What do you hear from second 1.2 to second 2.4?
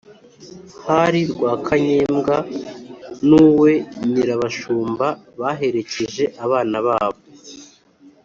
Rwakanyembwa